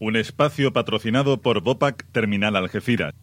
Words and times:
Un 0.00 0.16
espacio 0.16 0.72
patrocinado 0.72 1.42
por 1.42 1.60
Bopac 1.60 2.04
Terminal 2.12 2.54
Algeciras. 2.54 3.14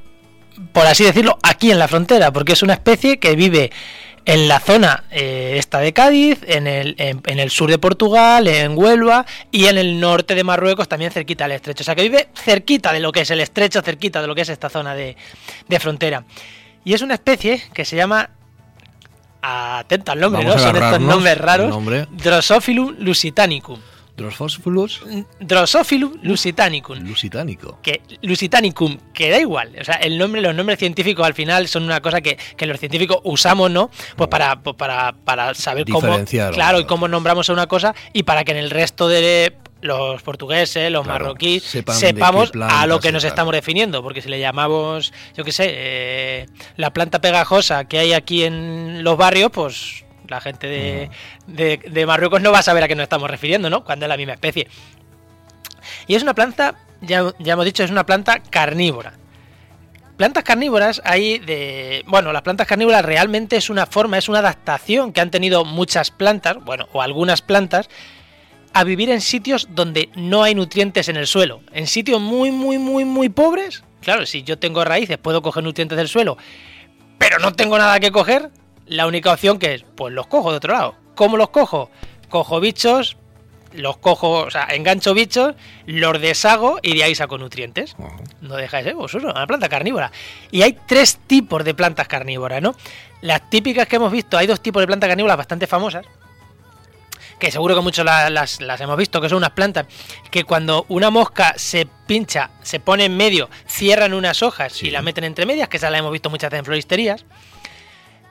por 0.73 0.86
así 0.86 1.05
decirlo, 1.05 1.39
aquí 1.42 1.70
en 1.70 1.79
la 1.79 1.89
frontera, 1.89 2.33
porque 2.33 2.53
es 2.53 2.62
una 2.62 2.75
especie 2.75 3.19
que 3.19 3.36
vive 3.36 3.70
en 4.31 4.47
la 4.47 4.61
zona 4.61 5.05
eh, 5.11 5.56
esta 5.59 5.81
de 5.81 5.92
Cádiz, 5.92 6.39
en 6.47 6.69
el, 6.69 6.95
en, 6.98 7.20
en 7.27 7.41
el 7.41 7.50
sur 7.50 7.69
de 7.69 7.78
Portugal, 7.78 8.47
en 8.47 8.78
Huelva 8.78 9.27
y 9.50 9.67
en 9.67 9.77
el 9.77 9.98
norte 9.98 10.36
de 10.36 10.45
Marruecos, 10.45 10.89
también 10.89 11.11
cerquita 11.11 11.45
del 11.45 11.56
estrecho. 11.56 11.83
O 11.83 11.84
sea 11.84 11.97
que 11.97 12.03
vive 12.03 12.28
cerquita 12.34 12.92
de 12.92 13.01
lo 13.01 13.11
que 13.11 13.23
es 13.23 13.31
el 13.31 13.41
estrecho, 13.41 13.83
cerquita 13.83 14.20
de 14.20 14.28
lo 14.28 14.34
que 14.36 14.42
es 14.42 14.48
esta 14.48 14.69
zona 14.69 14.95
de, 14.95 15.17
de 15.67 15.81
frontera. 15.81 16.25
Y 16.84 16.95
es 16.95 17.03
una 17.03 17.14
especie 17.14 17.61
que 17.75 17.84
se 17.84 17.97
llama 17.97 18.31
Atento 19.42 20.12
al 20.12 20.20
nombre, 20.20 20.45
Vamos 20.45 20.62
¿no? 20.62 20.62
Son 20.62 20.77
estos 20.77 21.01
nombres 21.01 21.36
raros. 21.36 21.77
Drosophilum 22.11 22.97
lusitanicum. 23.01 23.81
Drosophilus 24.21 25.03
Drosophilum 25.41 26.13
lusitanicum. 26.23 26.99
lusitánico. 27.01 27.79
Que 27.83 28.03
lusitanicum, 28.23 28.99
que 29.15 29.31
da 29.31 29.41
igual. 29.41 29.75
O 29.81 29.85
sea, 29.85 29.95
el 29.97 30.19
nombre, 30.19 30.41
los 30.41 30.55
nombres 30.55 30.79
científicos 30.79 31.27
al 31.27 31.35
final 31.35 31.69
son 31.69 31.85
una 31.85 32.01
cosa 32.01 32.21
que, 32.21 32.39
que 32.57 32.67
los 32.67 32.79
científicos 32.79 33.19
usamos, 33.25 33.71
¿no? 33.71 33.91
Pues 34.17 34.29
para, 34.29 34.61
pues 34.61 34.77
para, 34.77 35.13
para 35.25 35.55
saber 35.55 35.85
cómo. 35.87 36.07
Diferenciar, 36.07 36.53
Claro, 36.53 36.81
y 36.81 36.85
cómo 36.85 37.09
nombramos 37.09 37.48
a 37.48 37.53
una 37.53 37.67
cosa 37.67 37.95
y 38.13 38.23
para 38.25 38.45
que 38.45 38.53
en 38.53 38.59
el 38.59 38.71
resto 38.71 39.09
de 39.09 39.55
los 39.81 40.23
portugueses, 40.23 40.91
los 40.93 41.05
Claro, 41.05 41.25
marroquíes, 41.25 41.63
sepamos 41.63 42.53
a 42.61 42.87
lo 42.87 43.01
que 43.01 43.13
nos 43.13 43.25
estamos 43.25 43.53
definiendo. 43.55 44.03
Porque 44.03 44.21
si 44.21 44.29
le 44.29 44.39
llamamos, 44.39 45.13
yo 45.37 45.45
qué 45.45 45.53
sé, 45.53 45.67
eh, 45.71 46.47
la 46.77 46.93
planta 46.93 47.21
pegajosa 47.21 47.87
que 47.87 47.98
hay 47.98 48.13
aquí 48.13 48.45
en 48.45 49.03
los 49.03 49.17
barrios, 49.17 49.51
pues 49.51 50.05
la 50.31 50.41
gente 50.41 50.67
de, 50.67 51.11
de, 51.47 51.78
de 51.78 52.06
Marruecos 52.06 52.41
no 52.41 52.53
va 52.53 52.61
a 52.61 52.62
saber 52.62 52.84
a 52.84 52.89
qué 52.89 52.95
nos 52.95 53.05
estamos 53.05 53.31
refiriendo, 53.31 53.69
¿no? 53.69 53.84
Cuando 53.84 54.06
es 54.06 54.09
la 54.09 54.17
misma 54.17 54.34
especie. 54.34 54.69
Y 56.06 56.14
es 56.14 56.23
una 56.23 56.34
planta, 56.34 56.77
ya, 57.00 57.33
ya 57.39 57.53
hemos 57.55 57.64
dicho, 57.64 57.83
es 57.83 57.91
una 57.91 58.06
planta 58.06 58.39
carnívora. 58.39 59.14
Plantas 60.17 60.45
carnívoras 60.45 61.01
hay 61.05 61.39
de... 61.39 62.05
Bueno, 62.06 62.33
las 62.33 62.42
plantas 62.42 62.67
carnívoras 62.67 63.03
realmente 63.05 63.56
es 63.56 63.70
una 63.70 63.86
forma, 63.86 64.19
es 64.19 64.28
una 64.28 64.41
adaptación 64.41 65.13
que 65.13 65.23
han 65.23 65.30
tenido 65.30 65.64
muchas 65.64 66.11
plantas, 66.11 66.62
bueno, 66.62 66.89
o 66.92 67.01
algunas 67.01 67.41
plantas, 67.41 67.89
a 68.74 68.85
vivir 68.85 69.08
en 69.08 69.23
sitios 69.23 69.68
donde 69.70 70.11
no 70.14 70.42
hay 70.42 70.55
nutrientes 70.55 71.08
en 71.08 71.17
el 71.17 71.27
suelo. 71.27 71.62
En 71.73 71.86
sitios 71.86 72.20
muy, 72.20 72.51
muy, 72.51 72.77
muy, 72.77 73.07
muy 73.07 73.30
pobres. 73.30 73.83
Claro, 74.02 74.27
si 74.27 74.42
yo 74.42 74.58
tengo 74.58 74.85
raíces, 74.85 75.17
puedo 75.17 75.41
coger 75.41 75.64
nutrientes 75.64 75.97
del 75.97 76.08
suelo, 76.08 76.36
pero 77.18 77.39
no 77.39 77.52
tengo 77.55 77.79
nada 77.79 77.98
que 77.98 78.11
coger. 78.11 78.51
La 78.90 79.06
única 79.06 79.33
opción 79.33 79.58
que 79.58 79.74
es, 79.74 79.84
pues 79.96 80.12
los 80.12 80.27
cojo 80.27 80.51
de 80.51 80.56
otro 80.56 80.73
lado. 80.74 80.95
¿Cómo 81.14 81.36
los 81.36 81.51
cojo? 81.51 81.90
Cojo 82.28 82.58
bichos, 82.61 83.17
los 83.73 83.98
cojo, 83.98 84.40
o 84.40 84.51
sea, 84.51 84.67
engancho 84.73 85.14
bichos, 85.14 85.55
los 85.86 86.20
deshago 86.20 86.78
y 86.83 86.96
de 86.96 87.05
ahí 87.05 87.14
saco 87.14 87.39
nutrientes. 87.39 87.95
No 88.40 88.56
deja 88.56 88.79
de 88.79 88.83
ser, 88.84 88.95
pues 88.96 89.14
eso, 89.14 89.29
una 89.29 89.46
planta 89.46 89.68
carnívora. 89.68 90.11
Y 90.50 90.62
hay 90.62 90.77
tres 90.86 91.18
tipos 91.27 91.64
de 91.64 91.73
plantas 91.74 92.08
carnívoras, 92.08 92.61
¿no? 92.61 92.74
Las 93.20 93.48
típicas 93.48 93.86
que 93.86 93.96
hemos 93.96 94.11
visto, 94.11 94.36
hay 94.36 94.46
dos 94.48 94.61
tipos 94.61 94.80
de 94.83 94.86
plantas 94.89 95.08
carnívoras 95.08 95.36
bastante 95.36 95.67
famosas, 95.68 96.05
que 97.39 97.50
seguro 97.50 97.74
que 97.77 97.80
muchos 97.83 98.05
la- 98.05 98.29
las, 98.29 98.61
las 98.61 98.80
hemos 98.80 98.96
visto, 98.96 99.20
que 99.20 99.29
son 99.29 99.39
unas 99.39 99.50
plantas 99.50 99.86
que 100.30 100.45
cuando 100.45 100.84
una 100.89 101.11
mosca 101.11 101.55
se 101.56 101.86
pincha, 102.06 102.50
se 102.62 102.80
pone 102.80 103.05
en 103.05 103.17
medio, 103.17 103.48
cierran 103.68 104.14
unas 104.14 104.42
hojas 104.42 104.73
Sí. 104.73 104.89
y 104.89 104.90
la 104.90 105.00
meten 105.00 105.24
entre 105.24 105.46
medias, 105.46 105.68
que 105.68 105.77
esas 105.77 105.90
las 105.92 106.00
hemos 106.00 106.12
visto 106.12 106.29
muchas 106.29 106.50
veces 106.50 106.58
en 106.61 106.64
floristerías. 106.64 107.24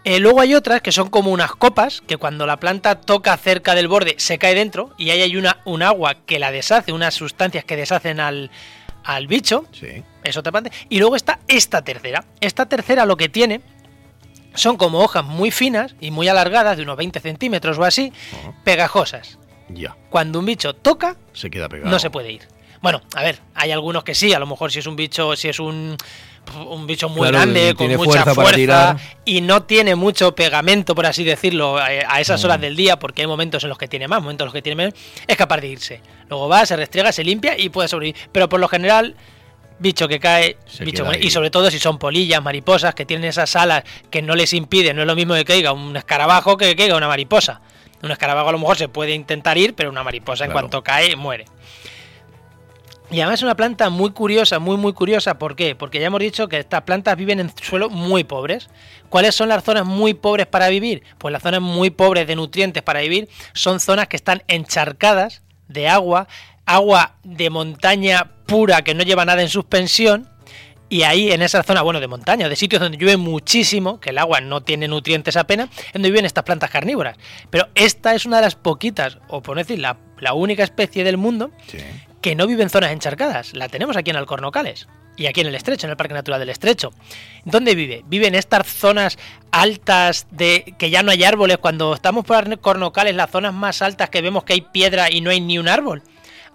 Eh, 0.09 0.19
luego 0.19 0.41
hay 0.41 0.55
otras 0.55 0.81
que 0.81 0.91
son 0.91 1.09
como 1.09 1.29
unas 1.31 1.51
copas, 1.51 2.01
que 2.01 2.17
cuando 2.17 2.47
la 2.47 2.57
planta 2.57 2.95
toca 2.95 3.37
cerca 3.37 3.75
del 3.75 3.87
borde 3.87 4.15
se 4.17 4.39
cae 4.39 4.55
dentro 4.55 4.89
y 4.97 5.11
ahí 5.11 5.21
hay 5.21 5.37
una, 5.37 5.59
un 5.65 5.83
agua 5.83 6.15
que 6.25 6.39
la 6.39 6.51
deshace, 6.51 6.91
unas 6.93 7.13
sustancias 7.13 7.63
que 7.63 7.75
deshacen 7.75 8.19
al, 8.19 8.49
al 9.03 9.27
bicho, 9.27 9.65
Sí. 9.71 10.03
es 10.23 10.35
otra 10.35 10.51
planta. 10.51 10.71
Y 10.89 10.97
luego 10.97 11.15
está 11.15 11.37
esta 11.47 11.83
tercera. 11.83 12.25
Esta 12.41 12.65
tercera 12.65 13.05
lo 13.05 13.17
que 13.17 13.29
tiene 13.29 13.61
son 14.55 14.77
como 14.77 15.01
hojas 15.01 15.23
muy 15.23 15.51
finas 15.51 15.93
y 16.01 16.09
muy 16.09 16.27
alargadas, 16.27 16.75
de 16.77 16.81
unos 16.81 16.97
20 16.97 17.19
centímetros 17.19 17.77
o 17.77 17.83
así, 17.83 18.11
pegajosas. 18.63 19.37
Ya. 19.69 19.95
Cuando 20.09 20.39
un 20.39 20.45
bicho 20.47 20.73
toca, 20.73 21.17
Se 21.33 21.51
queda 21.51 21.69
pegado. 21.69 21.91
no 21.91 21.99
se 21.99 22.09
puede 22.09 22.31
ir. 22.31 22.47
Bueno, 22.81 23.01
a 23.13 23.21
ver, 23.21 23.39
hay 23.53 23.71
algunos 23.71 24.03
que 24.03 24.15
sí, 24.15 24.33
a 24.33 24.39
lo 24.39 24.47
mejor 24.47 24.71
si 24.71 24.79
es 24.79 24.87
un 24.87 24.95
bicho, 24.95 25.35
si 25.35 25.49
es 25.49 25.59
un, 25.59 25.97
un 26.55 26.87
bicho 26.87 27.09
muy 27.09 27.19
Claro, 27.29 27.37
grande, 27.37 27.73
con 27.75 27.95
mucha 27.95 28.25
fuerza 28.33 28.97
y 29.25 29.41
no 29.41 29.63
tiene 29.63 29.95
mucho 29.95 30.33
pegamento, 30.35 30.95
por 30.95 31.05
así 31.05 31.23
decirlo, 31.23 31.77
a 31.77 32.19
esas 32.19 32.41
Mm. 32.41 32.45
horas 32.45 32.61
del 32.61 32.75
día, 32.75 32.97
porque 32.99 33.21
hay 33.21 33.27
momentos 33.27 33.63
en 33.63 33.69
los 33.69 33.77
que 33.77 33.87
tiene 33.87 34.07
más, 34.07 34.21
momentos 34.21 34.45
en 34.45 34.47
los 34.47 34.53
que 34.53 34.61
tiene 34.61 34.75
menos, 34.75 34.93
es 35.27 35.37
capaz 35.37 35.57
de 35.61 35.67
irse. 35.67 36.01
Luego 36.29 36.47
va, 36.49 36.65
se 36.65 36.75
restriega, 36.75 37.11
se 37.11 37.23
limpia 37.23 37.57
y 37.57 37.69
puede 37.69 37.87
sobrevivir. 37.87 38.21
Pero 38.31 38.49
por 38.49 38.59
lo 38.59 38.67
general, 38.67 39.15
bicho 39.79 40.07
que 40.07 40.19
cae, 40.19 40.57
bicho 40.81 41.05
y 41.21 41.29
sobre 41.31 41.49
todo 41.49 41.71
si 41.71 41.79
son 41.79 41.97
polillas, 41.97 42.41
mariposas, 42.43 42.93
que 42.95 43.05
tienen 43.05 43.29
esas 43.29 43.55
alas 43.55 43.83
que 44.09 44.21
no 44.21 44.35
les 44.35 44.53
impiden, 44.53 44.95
no 44.95 45.03
es 45.03 45.07
lo 45.07 45.15
mismo 45.15 45.33
que 45.35 45.45
caiga 45.45 45.71
un 45.71 45.95
escarabajo 45.95 46.57
que 46.57 46.75
caiga 46.75 46.95
una 46.95 47.07
mariposa. 47.07 47.61
Un 48.01 48.11
escarabajo 48.11 48.47
a 48.49 48.51
lo 48.53 48.59
mejor 48.59 48.77
se 48.77 48.87
puede 48.87 49.13
intentar 49.13 49.57
ir, 49.57 49.73
pero 49.75 49.89
una 49.89 50.03
mariposa 50.03 50.45
en 50.45 50.51
cuanto 50.51 50.81
cae 50.83 51.15
muere. 51.17 51.45
Y 53.11 53.21
además 53.21 53.39
es 53.39 53.43
una 53.43 53.55
planta 53.55 53.89
muy 53.89 54.11
curiosa, 54.11 54.59
muy 54.59 54.77
muy 54.77 54.93
curiosa. 54.93 55.39
¿Por 55.39 55.55
qué? 55.55 55.75
Porque 55.75 55.99
ya 55.99 56.07
hemos 56.07 56.19
dicho 56.19 56.47
que 56.47 56.59
estas 56.59 56.83
plantas 56.83 57.17
viven 57.17 57.39
en 57.39 57.51
suelos 57.61 57.91
muy 57.91 58.23
pobres. 58.23 58.69
¿Cuáles 59.09 59.33
son 59.33 59.49
las 59.49 59.63
zonas 59.63 59.85
muy 59.85 60.13
pobres 60.13 60.45
para 60.45 60.69
vivir? 60.69 61.01
Pues 61.17 61.31
las 61.31 61.41
zonas 61.41 61.61
muy 61.61 61.89
pobres 61.89 62.27
de 62.27 62.35
nutrientes 62.35 62.83
para 62.83 62.99
vivir 62.99 63.27
son 63.53 63.79
zonas 63.79 64.07
que 64.07 64.15
están 64.15 64.43
encharcadas 64.47 65.41
de 65.67 65.87
agua, 65.87 66.27
agua 66.67 67.15
de 67.23 67.49
montaña 67.49 68.31
pura 68.45 68.83
que 68.83 68.93
no 68.93 69.03
lleva 69.03 69.25
nada 69.25 69.41
en 69.41 69.49
suspensión. 69.49 70.29
Y 70.91 71.03
ahí 71.03 71.31
en 71.31 71.43
esa 71.43 71.61
zona, 71.61 71.83
bueno, 71.83 71.99
de 71.99 72.07
montaña, 72.07 72.49
de 72.49 72.55
sitios 72.55 72.81
donde 72.81 72.97
llueve 72.97 73.17
muchísimo, 73.17 73.99
que 73.99 74.09
el 74.09 74.17
agua 74.17 74.41
no 74.41 74.61
tiene 74.61 74.87
nutrientes 74.87 75.37
apenas, 75.37 75.69
es 75.85 75.93
donde 75.93 76.09
viven 76.09 76.25
estas 76.25 76.43
plantas 76.43 76.71
carnívoras. 76.71 77.15
Pero 77.51 77.67
esta 77.75 78.15
es 78.15 78.25
una 78.25 78.37
de 78.37 78.43
las 78.43 78.55
poquitas, 78.55 79.19
o 79.27 79.41
por 79.41 79.57
decir 79.57 79.77
la, 79.77 79.97
única 80.33 80.63
especie 80.63 81.03
del 81.03 81.17
mundo. 81.17 81.51
Que 82.21 82.35
no 82.35 82.47
vive 82.47 82.63
en 82.63 82.69
zonas 82.69 82.91
encharcadas. 82.91 83.53
La 83.53 83.69
tenemos 83.69 83.95
aquí 83.97 84.09
en 84.11 84.17
Alcornocales 84.17 84.87
y 85.15 85.27
aquí 85.27 85.41
en 85.41 85.47
el 85.47 85.55
Estrecho, 85.55 85.87
en 85.87 85.91
el 85.91 85.97
Parque 85.97 86.13
Natural 86.13 86.39
del 86.39 86.49
Estrecho. 86.49 86.91
¿Dónde 87.45 87.75
vive? 87.75 88.03
Vive 88.07 88.27
en 88.27 88.35
estas 88.35 88.67
zonas 88.67 89.17
altas 89.51 90.27
de 90.31 90.73
que 90.77 90.89
ya 90.89 91.03
no 91.03 91.11
hay 91.11 91.23
árboles. 91.23 91.57
Cuando 91.57 91.93
estamos 91.93 92.25
por 92.25 92.37
Alcornocales, 92.37 93.15
las 93.15 93.29
zonas 93.31 93.53
más 93.53 93.81
altas 93.81 94.09
que 94.09 94.21
vemos 94.21 94.43
que 94.43 94.53
hay 94.53 94.61
piedra 94.61 95.11
y 95.11 95.21
no 95.21 95.29
hay 95.29 95.41
ni 95.41 95.57
un 95.59 95.67
árbol. 95.67 96.03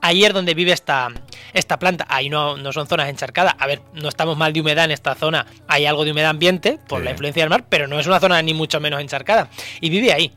Ahí 0.00 0.22
es 0.22 0.34
donde 0.34 0.52
vive 0.52 0.72
esta, 0.72 1.08
esta 1.54 1.78
planta. 1.78 2.04
Ahí 2.10 2.28
no, 2.28 2.58
no 2.58 2.72
son 2.72 2.86
zonas 2.86 3.08
encharcadas. 3.08 3.54
A 3.58 3.66
ver, 3.66 3.80
no 3.94 4.08
estamos 4.10 4.36
mal 4.36 4.52
de 4.52 4.60
humedad 4.60 4.84
en 4.84 4.90
esta 4.90 5.14
zona. 5.14 5.46
Hay 5.66 5.86
algo 5.86 6.04
de 6.04 6.10
humedad 6.12 6.28
ambiente 6.30 6.78
por 6.88 6.98
Sí. 7.00 7.04
la 7.06 7.10
influencia 7.12 7.42
del 7.42 7.48
mar, 7.48 7.64
pero 7.70 7.86
no 7.86 7.98
es 7.98 8.06
una 8.06 8.20
zona 8.20 8.42
ni 8.42 8.52
mucho 8.52 8.80
menos 8.80 9.00
encharcada. 9.00 9.48
Y 9.80 9.88
vive 9.88 10.12
ahí. 10.12 10.30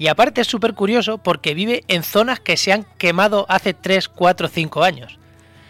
Y 0.00 0.08
aparte 0.08 0.40
es 0.40 0.46
súper 0.46 0.72
curioso 0.72 1.18
porque 1.18 1.52
vive 1.52 1.84
en 1.86 2.02
zonas 2.02 2.40
que 2.40 2.56
se 2.56 2.72
han 2.72 2.84
quemado 2.96 3.44
hace 3.50 3.74
3, 3.74 4.08
4, 4.08 4.48
5 4.48 4.82
años. 4.82 5.18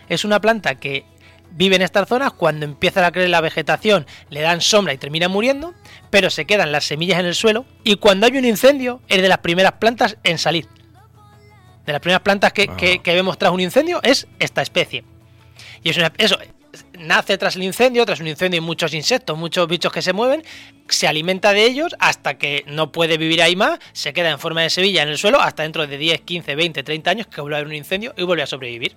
Es 0.09 0.25
una 0.25 0.41
planta 0.41 0.77
que 0.77 1.05
vive 1.51 1.75
en 1.75 1.83
estas 1.83 2.09
zonas, 2.09 2.33
cuando 2.33 2.65
empieza 2.65 3.05
a 3.05 3.11
crecer 3.11 3.29
la 3.31 3.41
vegetación 3.41 4.07
le 4.29 4.41
dan 4.41 4.61
sombra 4.61 4.93
y 4.95 4.99
termina 4.99 5.27
muriendo, 5.29 5.75
pero 6.11 6.31
se 6.31 6.45
quedan 6.45 6.71
las 6.71 6.85
semillas 6.85 7.19
en 7.19 7.27
el 7.27 7.35
suelo 7.35 7.67
y 7.83 7.97
cuando 7.97 8.25
hay 8.27 8.39
un 8.39 8.45
incendio 8.45 9.01
es 9.09 9.21
de 9.21 9.27
las 9.29 9.39
primeras 9.39 9.73
plantas 9.73 10.17
en 10.23 10.39
salir. 10.39 10.69
de 11.87 11.93
las 11.95 12.01
primeras 12.03 12.23
plantas 12.23 12.53
que, 12.53 12.69
Ah. 12.71 12.77
que- 12.77 13.01
que 13.01 13.15
vemos 13.15 13.37
tras 13.37 13.51
un 13.51 13.59
incendio 13.59 13.99
es 14.05 14.29
esta 14.39 14.63
especie. 14.63 15.03
Y 15.83 15.91
es 15.91 15.97
una, 15.97 16.13
eso, 16.19 16.39
nace 16.99 17.39
tras 17.39 17.57
el 17.57 17.63
incendio, 17.63 18.05
tras 18.07 18.21
un 18.21 18.29
incendio 18.29 18.61
hay 18.61 18.67
muchos 18.67 18.95
insectos, 18.95 19.37
muchos 19.37 19.67
bichos 19.69 19.93
que 19.93 20.03
se 20.03 20.13
mueven, 20.13 20.43
se 20.89 21.09
alimenta 21.09 21.53
de 21.53 21.65
ellos 21.65 21.95
hasta 21.99 22.39
que 22.39 22.65
no 22.67 22.93
puede 22.93 23.19
vivir 23.19 23.43
ahí 23.43 23.57
más, 23.57 23.79
se 23.93 24.13
queda 24.13 24.31
en 24.31 24.39
forma 24.39 24.63
de 24.63 24.71
sevilla 24.71 25.03
en 25.03 25.09
el 25.09 25.19
suelo 25.19 25.41
hasta 25.41 25.63
dentro 25.63 25.87
de 25.87 25.99
10, 25.99 26.21
15, 26.23 26.55
20, 26.55 26.83
30 26.83 27.11
años 27.11 27.27
que 27.27 27.41
vuelve 27.41 27.57
a 27.57 27.59
haber 27.59 27.69
un 27.69 27.75
incendio 27.75 28.15
y 28.17 28.23
vuelve 28.23 28.43
a 28.43 28.47
sobrevivir. 28.47 28.97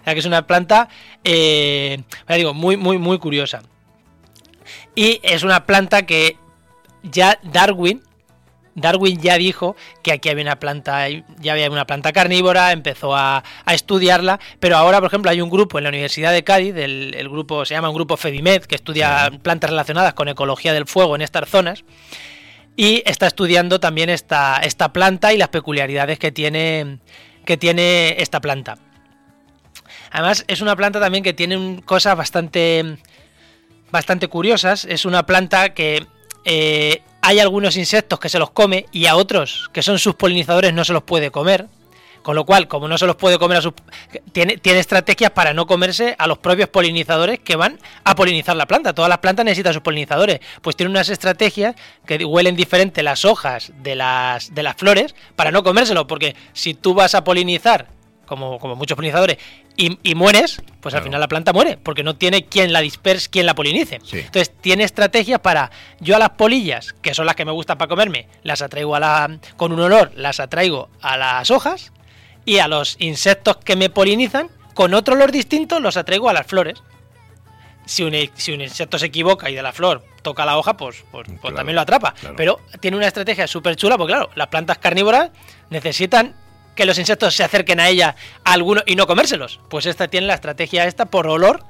O 0.00 0.04
sea 0.04 0.14
que 0.14 0.20
es 0.20 0.26
una 0.26 0.46
planta, 0.46 0.88
eh, 1.22 2.02
digo, 2.28 2.54
muy, 2.54 2.76
muy, 2.76 2.98
muy 2.98 3.18
curiosa. 3.18 3.62
Y 4.94 5.20
es 5.22 5.42
una 5.42 5.64
planta 5.64 6.06
que 6.06 6.36
ya 7.02 7.38
Darwin, 7.42 8.02
Darwin 8.74 9.20
ya 9.20 9.36
dijo 9.36 9.76
que 10.02 10.12
aquí 10.12 10.28
había 10.28 10.42
una 10.42 10.58
planta, 10.58 11.08
ya 11.08 11.52
había 11.52 11.70
una 11.70 11.86
planta 11.86 12.12
carnívora, 12.12 12.72
empezó 12.72 13.14
a, 13.14 13.44
a 13.64 13.74
estudiarla, 13.74 14.40
pero 14.60 14.76
ahora, 14.76 14.98
por 15.00 15.08
ejemplo, 15.08 15.30
hay 15.30 15.40
un 15.40 15.50
grupo 15.50 15.78
en 15.78 15.84
la 15.84 15.90
Universidad 15.90 16.32
de 16.32 16.44
Cádiz, 16.44 16.74
el, 16.76 17.14
el 17.16 17.28
grupo 17.28 17.64
se 17.64 17.74
llama 17.74 17.88
un 17.90 17.94
grupo 17.94 18.16
FEDIMED, 18.16 18.62
que 18.62 18.74
estudia 18.74 19.30
plantas 19.42 19.70
relacionadas 19.70 20.14
con 20.14 20.28
ecología 20.28 20.72
del 20.72 20.86
fuego 20.86 21.16
en 21.16 21.22
estas 21.22 21.48
zonas, 21.48 21.84
y 22.76 23.02
está 23.04 23.26
estudiando 23.26 23.80
también 23.80 24.08
esta, 24.08 24.56
esta 24.56 24.92
planta 24.92 25.32
y 25.32 25.36
las 25.36 25.48
peculiaridades 25.48 26.18
que 26.18 26.32
tiene, 26.32 26.98
que 27.44 27.56
tiene 27.56 28.16
esta 28.18 28.40
planta. 28.40 28.78
Además, 30.10 30.44
es 30.48 30.60
una 30.60 30.76
planta 30.76 31.00
también 31.00 31.24
que 31.24 31.32
tiene 31.32 31.82
cosas 31.84 32.16
bastante, 32.16 32.96
bastante 33.90 34.28
curiosas. 34.28 34.84
Es 34.84 35.04
una 35.04 35.24
planta 35.24 35.74
que 35.74 36.06
eh, 36.44 37.02
hay 37.20 37.38
algunos 37.38 37.76
insectos 37.76 38.18
que 38.18 38.28
se 38.28 38.38
los 38.38 38.50
come 38.50 38.86
y 38.92 39.06
a 39.06 39.16
otros 39.16 39.70
que 39.72 39.82
son 39.82 39.98
sus 39.98 40.14
polinizadores 40.14 40.74
no 40.74 40.84
se 40.84 40.92
los 40.92 41.02
puede 41.02 41.30
comer. 41.30 41.66
Con 42.22 42.36
lo 42.36 42.46
cual, 42.46 42.68
como 42.68 42.86
no 42.86 42.96
se 42.98 43.06
los 43.06 43.16
puede 43.16 43.36
comer 43.36 43.58
a 43.58 43.62
sus... 43.62 43.72
Tiene, 44.30 44.56
tiene 44.56 44.78
estrategias 44.78 45.32
para 45.32 45.52
no 45.54 45.66
comerse 45.66 46.14
a 46.18 46.28
los 46.28 46.38
propios 46.38 46.68
polinizadores 46.68 47.40
que 47.40 47.56
van 47.56 47.80
a 48.04 48.14
polinizar 48.14 48.54
la 48.54 48.66
planta. 48.66 48.92
Todas 48.92 49.08
las 49.08 49.18
plantas 49.18 49.44
necesitan 49.44 49.72
sus 49.72 49.82
polinizadores. 49.82 50.38
Pues 50.60 50.76
tiene 50.76 50.90
unas 50.90 51.08
estrategias 51.08 51.74
que 52.06 52.24
huelen 52.24 52.54
diferente 52.54 53.02
las 53.02 53.24
hojas 53.24 53.72
de 53.82 53.96
las, 53.96 54.54
de 54.54 54.62
las 54.62 54.76
flores 54.76 55.16
para 55.34 55.50
no 55.50 55.64
comérselo. 55.64 56.06
Porque 56.06 56.36
si 56.52 56.74
tú 56.74 56.94
vas 56.94 57.16
a 57.16 57.24
polinizar, 57.24 57.88
como, 58.26 58.58
como 58.58 58.76
muchos 58.76 58.96
polinizadores, 58.96 59.38
y, 59.76 59.98
y 60.02 60.14
mueres, 60.14 60.62
pues 60.80 60.94
al 60.94 61.02
final 61.02 61.20
la 61.20 61.28
planta 61.28 61.52
muere. 61.52 61.78
Porque 61.82 62.02
no 62.02 62.16
tiene 62.16 62.44
quien 62.44 62.72
la 62.72 62.80
disperse, 62.80 63.30
quien 63.30 63.46
la 63.46 63.54
polinice. 63.54 64.00
Sí. 64.04 64.18
Entonces 64.18 64.52
tiene 64.60 64.84
estrategias 64.84 65.40
para 65.40 65.70
yo 66.00 66.16
a 66.16 66.18
las 66.18 66.30
polillas, 66.30 66.94
que 67.02 67.14
son 67.14 67.26
las 67.26 67.36
que 67.36 67.44
me 67.44 67.52
gustan 67.52 67.78
para 67.78 67.88
comerme, 67.88 68.28
las 68.42 68.62
atraigo 68.62 68.94
a 68.94 69.00
la 69.00 69.38
con 69.56 69.72
un 69.72 69.80
olor, 69.80 70.12
las 70.16 70.40
atraigo 70.40 70.88
a 71.00 71.16
las 71.16 71.50
hojas 71.50 71.92
y 72.44 72.58
a 72.58 72.68
los 72.68 72.96
insectos 72.98 73.56
que 73.58 73.76
me 73.76 73.90
polinizan 73.90 74.50
con 74.74 74.94
otro 74.94 75.14
olor 75.14 75.32
distinto 75.32 75.80
los 75.80 75.96
atraigo 75.96 76.28
a 76.28 76.32
las 76.32 76.46
flores. 76.46 76.82
Si 77.84 78.04
un, 78.04 78.14
si 78.34 78.52
un 78.52 78.60
insecto 78.60 78.98
se 78.98 79.06
equivoca 79.06 79.50
y 79.50 79.54
de 79.54 79.62
la 79.62 79.72
flor 79.72 80.04
toca 80.22 80.46
la 80.46 80.56
hoja, 80.56 80.76
pues, 80.76 81.04
pues, 81.10 81.28
pues 81.40 81.54
también 81.54 81.74
lo 81.74 81.82
atrapa. 81.82 82.14
claro. 82.14 82.36
Pero 82.36 82.60
tiene 82.80 82.96
una 82.96 83.08
estrategia 83.08 83.48
súper 83.48 83.74
chula, 83.74 83.98
porque 83.98 84.12
claro, 84.12 84.30
las 84.36 84.46
plantas 84.46 84.78
carnívoras 84.78 85.30
necesitan 85.68 86.36
que 86.74 86.84
los 86.86 86.98
insectos 86.98 87.34
se 87.34 87.44
acerquen 87.44 87.80
a 87.80 87.88
ella 87.88 88.16
a 88.44 88.52
alguno 88.52 88.82
y 88.86 88.96
no 88.96 89.06
comérselos. 89.06 89.60
Pues 89.68 89.86
esta 89.86 90.08
tiene 90.08 90.26
la 90.26 90.34
estrategia 90.34 90.86
esta 90.86 91.06
por 91.06 91.26
olor, 91.26 91.64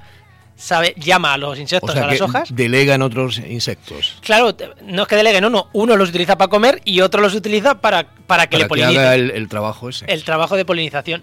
sabe, 0.57 0.95
llama 0.97 1.33
a 1.35 1.39
los 1.39 1.59
O 1.59 1.61
insectos 1.61 1.93
sea 1.93 2.05
a 2.05 2.07
las 2.07 2.17
que 2.19 2.23
hojas. 2.23 2.55
delegan 2.55 3.03
otros 3.03 3.39
insectos. 3.39 4.19
Claro, 4.21 4.57
no 4.85 5.03
es 5.03 5.09
que 5.09 5.17
delegue, 5.17 5.41
no, 5.41 5.51
no. 5.51 5.69
Uno 5.73 5.97
los 5.97 6.11
utiliza 6.11 6.37
para 6.39 6.49
comer 6.49 6.81
y 6.85 7.01
otro 7.01 7.21
los 7.21 7.35
utiliza 7.35 7.81
para, 7.81 8.07
para 8.27 8.47
que 8.47 8.57
para 8.57 8.59
le 8.59 8.65
que 8.65 8.69
polinicen. 8.69 8.99
haga 9.01 9.15
el, 9.15 9.31
el 9.33 9.49
trabajo 9.49 9.89
ese. 9.89 10.05
El 10.09 10.23
trabajo 10.25 10.57
de 10.57 10.65
polinización. 10.65 11.23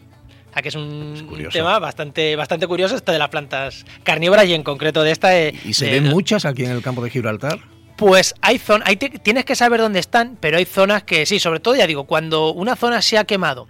O 0.49 0.53
sea, 0.53 0.61
que 0.63 0.69
es 0.69 0.75
un 0.75 1.13
Es 1.15 1.21
curioso. 1.23 1.51
tema 1.53 1.77
bastante, 1.77 2.35
bastante 2.35 2.65
curioso 2.65 2.95
este 2.95 3.11
de 3.11 3.19
las 3.19 3.29
plantas 3.29 3.85
carnívoras 4.03 4.47
y 4.47 4.55
en 4.55 4.63
concreto 4.63 5.03
de 5.03 5.11
esta. 5.11 5.37
eh, 5.39 5.53
¿Y 5.63 5.73
se 5.73 5.85
de- 5.85 5.91
ven 5.99 6.05
muchas 6.09 6.43
aquí 6.45 6.65
en 6.65 6.71
el 6.71 6.81
campo 6.81 7.03
de 7.03 7.11
Gibraltar? 7.11 7.59
Pues 7.99 8.33
hay 8.41 8.59
zonas, 8.59 8.87
tienes 9.21 9.43
que 9.43 9.57
saber 9.57 9.81
dónde 9.81 9.99
están, 9.99 10.37
pero 10.39 10.57
hay 10.57 10.63
zonas 10.63 11.03
que 11.03 11.25
sí, 11.25 11.37
sobre 11.37 11.59
todo 11.59 11.75
ya 11.75 11.85
digo, 11.85 12.05
cuando 12.05 12.53
una 12.53 12.77
zona 12.77 13.01
se 13.01 13.17
ha 13.17 13.25
quemado 13.25 13.67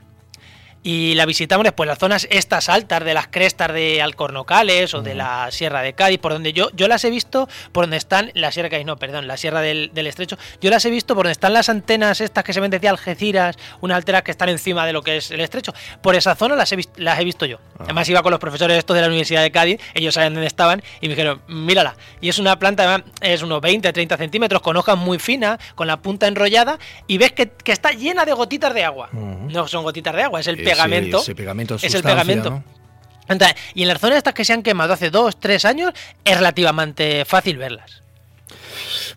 y 0.81 1.13
la 1.15 1.25
visitamos 1.25 1.63
después, 1.63 1.87
las 1.87 1.99
zonas 1.99 2.27
estas 2.29 2.69
altas 2.69 3.03
de 3.03 3.13
las 3.13 3.27
crestas 3.27 3.73
de 3.73 4.01
Alcornocales 4.01 4.93
o 4.93 5.01
de 5.01 5.13
la 5.13 5.51
Sierra 5.51 5.81
de 5.81 5.93
Cádiz, 5.93 6.19
por 6.19 6.31
donde 6.31 6.53
yo, 6.53 6.69
yo 6.73 6.87
las 6.87 7.03
he 7.03 7.09
visto, 7.09 7.49
por 7.71 7.83
donde 7.83 7.97
están, 7.97 8.31
la 8.33 8.51
Sierra 8.51 8.67
de 8.67 8.71
Cádiz, 8.71 8.85
no, 8.85 8.97
perdón, 8.97 9.27
la 9.27 9.37
Sierra 9.37 9.61
del, 9.61 9.91
del 9.93 10.07
Estrecho, 10.07 10.37
yo 10.61 10.69
las 10.69 10.85
he 10.85 10.89
visto 10.89 11.15
por 11.15 11.25
donde 11.25 11.33
están 11.33 11.53
las 11.53 11.69
antenas 11.69 12.21
estas 12.21 12.43
que 12.43 12.53
se 12.53 12.59
ven 12.59 12.71
desde 12.71 12.87
Algeciras, 12.87 13.57
unas 13.81 13.97
alteras 13.97 14.23
que 14.23 14.31
están 14.31 14.49
encima 14.49 14.85
de 14.85 14.93
lo 14.93 15.01
que 15.01 15.17
es 15.17 15.31
el 15.31 15.41
Estrecho, 15.41 15.73
por 16.01 16.15
esa 16.15 16.35
zona 16.35 16.55
las 16.55 16.71
he, 16.71 16.79
las 16.95 17.19
he 17.19 17.25
visto 17.25 17.45
yo. 17.45 17.59
Además 17.79 18.07
iba 18.07 18.23
con 18.23 18.31
los 18.31 18.39
profesores 18.39 18.77
estos 18.77 18.95
de 18.95 19.01
la 19.01 19.07
Universidad 19.07 19.41
de 19.41 19.51
Cádiz, 19.51 19.81
ellos 19.93 20.13
saben 20.13 20.33
dónde 20.33 20.47
estaban 20.47 20.81
y 21.01 21.07
me 21.07 21.15
dijeron, 21.15 21.41
mírala, 21.47 21.95
y 22.21 22.29
es 22.29 22.39
una 22.39 22.57
planta, 22.57 22.83
además, 22.83 23.11
es 23.21 23.41
unos 23.41 23.59
20, 23.59 23.91
30 23.91 24.17
centímetros, 24.17 24.61
con 24.61 24.77
hojas 24.77 24.97
muy 24.97 25.19
finas, 25.19 25.59
con 25.75 25.87
la 25.87 25.97
punta 25.97 26.27
enrollada, 26.27 26.79
y 27.07 27.17
ves 27.17 27.33
que, 27.33 27.49
que 27.49 27.73
está 27.73 27.91
llena 27.91 28.23
de 28.23 28.33
gotitas 28.33 28.73
de 28.73 28.83
agua. 28.83 29.09
No 29.11 29.67
son 29.67 29.83
gotitas 29.83 30.15
de 30.15 30.23
agua, 30.23 30.39
es 30.39 30.47
el 30.47 30.68
pegamento. 30.71 31.21
ese 31.21 31.35
pegamento 31.35 31.75
es 31.75 31.93
el 31.93 32.03
pegamento. 32.03 32.49
¿no? 32.49 32.63
Entonces, 33.27 33.55
y 33.75 33.83
en 33.83 33.87
las 33.87 34.01
zonas 34.01 34.17
estas 34.17 34.33
que 34.33 34.43
se 34.43 34.53
han 34.53 34.63
quemado 34.63 34.93
hace 34.93 35.09
dos, 35.09 35.39
tres 35.39 35.63
años, 35.65 35.93
es 36.25 36.35
relativamente 36.35 37.23
fácil 37.25 37.57
verlas. 37.57 38.01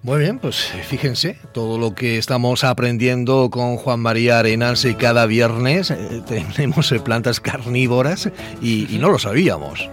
Muy 0.02 0.18
bien, 0.18 0.38
pues 0.38 0.72
fíjense, 0.88 1.38
todo 1.54 1.78
lo 1.78 1.94
que 1.94 2.18
estamos 2.18 2.64
aprendiendo 2.64 3.50
con 3.50 3.76
Juan 3.76 4.00
María 4.00 4.40
Arenas 4.40 4.84
y 4.84 4.94
cada 4.94 5.26
viernes 5.26 5.90
eh, 5.90 6.22
tenemos 6.26 6.90
eh, 6.90 6.98
plantas 6.98 7.40
carnívoras 7.40 8.28
y, 8.60 8.94
y 8.94 8.98
no 8.98 9.10
lo 9.10 9.18
sabíamos. 9.18 9.88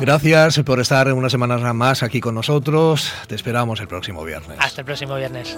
Gracias 0.00 0.58
por 0.64 0.80
estar 0.80 1.12
una 1.12 1.30
semana 1.30 1.72
más 1.72 2.02
aquí 2.02 2.20
con 2.20 2.34
nosotros. 2.34 3.12
Te 3.28 3.36
esperamos 3.36 3.80
el 3.80 3.88
próximo 3.88 4.24
viernes. 4.24 4.58
Hasta 4.60 4.80
el 4.80 4.84
próximo 4.84 5.14
viernes. 5.14 5.56